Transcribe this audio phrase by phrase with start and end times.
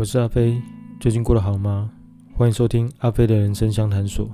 [0.00, 0.58] 我是阿飞，
[0.98, 1.90] 最近过得好吗？
[2.32, 4.26] 欢迎收听阿飞的人生相谈所。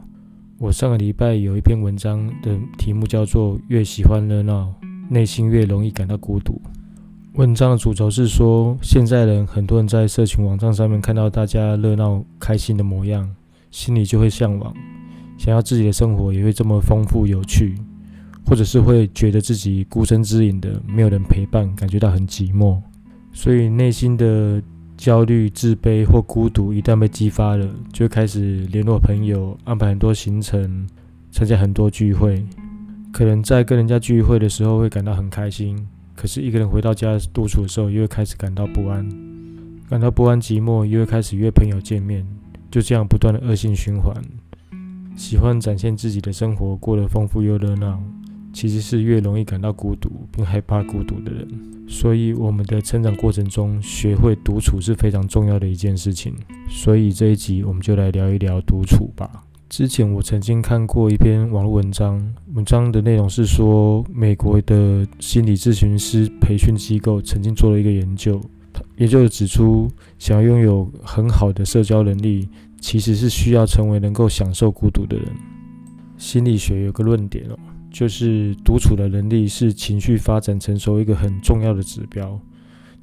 [0.58, 4.72] 我上个礼拜有一篇文章的题目叫做“越喜欢热闹，
[5.08, 6.62] 内心越容易感到孤独”。
[7.34, 13.28] 文章的主轴是说，现在人很多人在社群网站上面看到大家热闹开心的模样，
[13.72, 14.72] 心里就会向往，
[15.36, 17.74] 想要自己的生活也会这么丰富有趣，
[18.46, 22.80] 或者是会觉得自己孤身之隐的，没有人陪伴，感觉到很寂寞，
[23.32, 24.62] 所以内心的
[24.96, 30.86] 焦虑、自卑或孤独一旦被激发了，就会开始联络朋友，安排很多行程，
[31.30, 32.44] 参加很多聚会，
[33.12, 35.86] 可能在跟人家聚会的时候会感到很开心。
[36.14, 39.06] 可是，一个人回到家独处的时候，又会开始感到不安，
[39.88, 42.26] 感到不安、寂寞，又会开始约朋友见面，
[42.70, 44.14] 就这样不断的恶性循环。
[45.14, 48.02] 喜欢展现自己的生活，过得丰富又热闹，
[48.56, 51.46] 其实是越容易感到孤独并害怕孤独的人。
[51.86, 56.34] 所以，我们的成长过程中，学会独处是非常重要的一件事情。
[56.66, 59.44] 所以，这一集我们就来聊一聊独处吧。
[59.68, 68.40] 之前我曾经看过一篇网络文章，文章的内容是说，美国的心理咨询师培训机构曾经做了一个研究，
[68.96, 69.86] 研究指出，
[70.18, 72.48] 想要拥有很好的社交能力，
[72.80, 75.26] 其实是需要成为能够享受孤独的人。
[76.16, 77.58] 心理学有个论点哦，
[77.96, 82.38] 就是独处的能力是情绪发展成熟一个很重要的指标。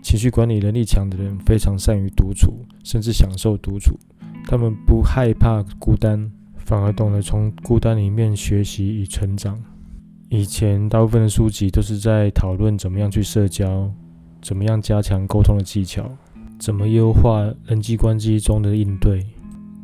[0.03, 3.97] 情绪管理能力强的人非常善于独处，甚至享受独处，
[4.45, 6.31] 他们不害怕孤单。
[6.57, 9.59] 反而懂得从孤单里面学习与成长。
[10.29, 13.91] 以前大部分的书籍都是在讨论怎么样去社交，
[14.43, 16.07] 怎么样加强沟通的技巧，
[16.59, 19.25] 怎么优化人际关系中的应对。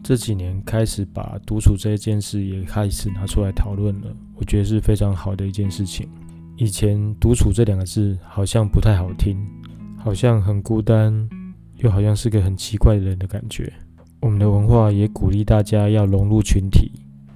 [0.03, 6.07] 这几年开始把独处这一件事也开始拿出来讨论了，我觉得是非常好的一件事情。
[6.55, 9.37] 以前独处这两个字好像不太好听，
[9.97, 11.29] 好像很孤单，
[11.77, 13.71] 又好像是个很奇怪的人的感觉。
[14.21, 16.91] 我们的文化也鼓励大家要融入群体，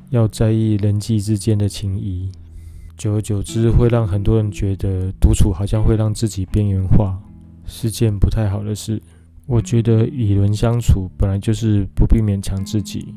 [0.10, 2.30] 要在意人际之间的情谊。
[2.98, 7.18] 久而久之，会让很多人觉得独处好像会让自己边缘化，
[7.66, 9.02] 是件不太好的事。
[9.46, 13.14] 我觉得与人相处本来就是不必勉强自己，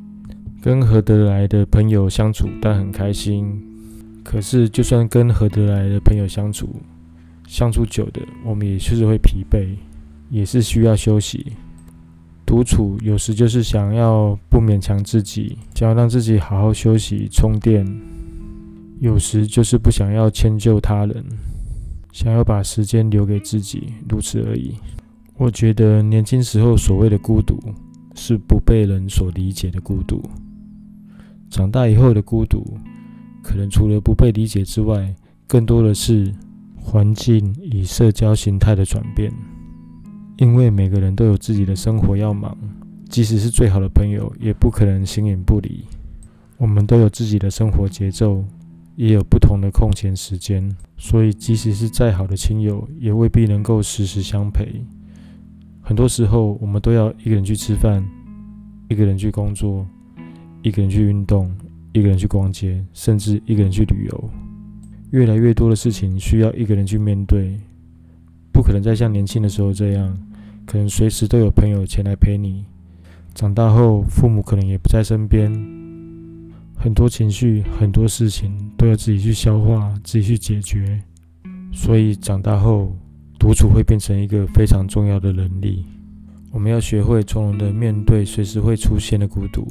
[0.63, 3.61] 跟合得来的朋友相处但很开心。
[4.29, 6.69] 可是，就算跟合得来的朋友相处，
[7.47, 9.69] 相处久的，我们也确实会疲惫，
[10.31, 11.53] 也是需要休息。
[12.45, 17.87] 独处有时就是想要不勉强自己，想要让自己好好休息充电；
[18.99, 21.25] 有时就是不想要迁就他人，
[22.11, 24.75] 想要把时间留给自己，如此而已。
[25.37, 27.61] 我觉得年轻时候所谓的孤独，
[28.17, 30.21] 是不被人所理解的孤独；
[31.49, 32.77] 长大以后的孤独，
[33.47, 35.15] 可能除了不被理解之外，
[35.47, 36.35] 更多的是
[36.75, 39.33] 环境与社交形态的转变。
[40.37, 42.59] 因为每个人都有自己的生活要忙，
[43.09, 45.85] 即使是最好的朋友，也不可能形影不离。
[46.59, 48.45] 我们都有自己的生活节奏，
[48.97, 54.85] 也有不同的空闲时间，所以即使是再好的亲友，也未必能够时时相陪。
[55.81, 58.05] 很多时候，我们都要一个人去吃饭，
[58.89, 59.87] 一个人去工作，
[60.63, 61.49] 一个人去运动，
[61.97, 64.31] 一个人去逛街，甚至一个人去旅游。
[65.13, 67.59] 越来越多的事情需要一个人去面对。
[68.53, 70.15] 不可能再像年轻的时候这样，
[70.67, 72.67] 可能随时都有朋友前来陪你。
[73.35, 75.51] 长大后，父母可能也不在身边，
[76.75, 81.01] 很多情绪、很多事情都要自己去消化、自己去解决。
[81.73, 82.95] 所以，长大后
[83.39, 85.87] 独处会变成一个非常重要的能力。
[86.51, 89.67] 我们要学会从容的面对随时会出现的孤独。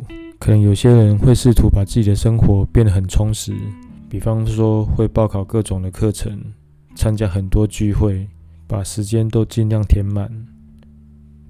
[0.46, 3.52] 可能有些人会试图把自己的生活变得很充实，
[4.08, 6.40] 比方说会报考各种的课程，
[6.94, 8.28] 参加很多聚会。
[8.68, 10.30] 把时间都尽量填满，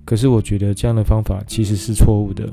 [0.06, 2.50] 可是我觉得这样的方法其实是错误的，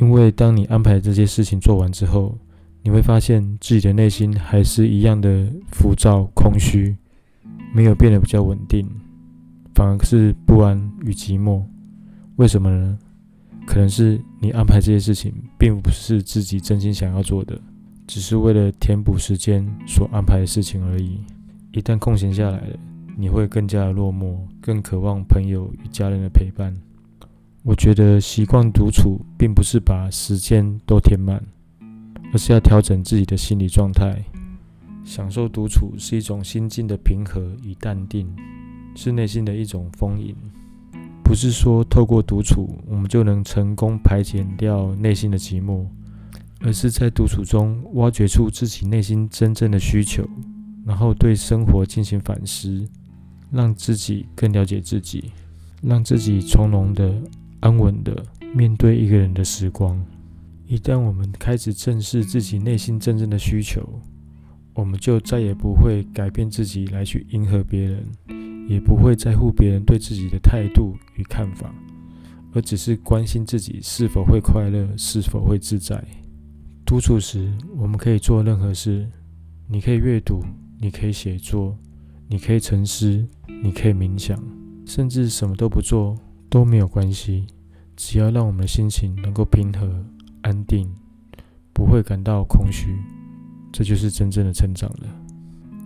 [0.00, 2.36] 因为当你安排这些事情做完之后，
[2.82, 6.96] 你会发现自己的内心还是一样的浮躁、空虚，
[7.72, 8.84] 没有变得比较稳定，
[9.72, 11.62] 反而是不安与寂寞。
[12.36, 12.98] 为什么呢？
[13.76, 17.60] 可能是你安排这些事情并不是自己真心想要做的，
[18.06, 21.20] 只是为了填补时间所安排的事情而已。
[21.72, 22.78] 一旦空闲下来了。
[23.18, 26.74] 你会更加的落寞，更渴望朋友与家人的陪伴。
[27.64, 31.42] 我觉得习惯独处，并不是把时间都填满，
[32.32, 34.24] 而是要调整自己的心理状态。
[35.04, 38.26] 享受独处是一种心境的平和与淡定，
[38.94, 40.34] 是内心的一种丰盈。
[41.26, 45.84] 不是说透过独处，我们就能成功排解掉内心的寂寞，
[46.60, 50.24] 而是在独处中挖掘出自己内心真正的需求，
[50.84, 52.86] 然后对生活进行反思。
[53.52, 55.30] 让自己更了解自己，
[55.80, 57.14] 让自己从容的、
[57.60, 60.04] 安稳的面对一个人的时光。
[60.66, 63.88] 一旦我们开始正视自己内心真正的需求，
[64.74, 68.04] 我们就再也不会改变自己来去迎合别人，
[68.66, 71.74] 也不会在乎别人对自己的态度与看法，
[72.52, 76.02] 而只是关心自己是否会快乐，是否会自在。
[76.84, 79.06] 独处时，我们可以做任何事，
[79.68, 80.42] 你可以阅读，
[80.80, 81.76] 你可以写作，
[82.28, 83.26] 你可以沉思，
[83.62, 84.40] 你可以冥想，
[84.84, 86.16] 甚至什么都不做
[86.48, 87.46] 都没有关系，
[87.96, 90.04] 只要让我们的心情能够平和。
[90.42, 90.88] 安定，
[91.72, 92.96] 不会感到空虚，
[93.72, 95.08] 这就是真正的成长了。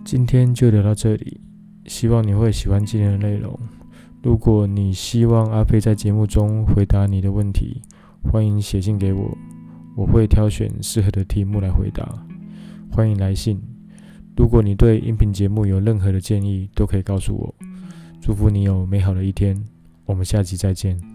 [0.05, 1.41] 今天就聊到这里，
[1.85, 3.57] 希望你会喜欢今天的内容。
[4.21, 7.81] 如果你希望阿飞在节目中回答你的问题，
[8.23, 9.37] 欢迎写信给我，
[9.95, 12.23] 我会挑选适合的题目来回答。
[12.91, 13.59] 欢迎来信。
[14.37, 17.55] 如果你对音频节目有任何的建议，都可以告诉我。
[18.21, 19.65] 祝福你有美好的一天，
[20.05, 21.10] 我们下期再见。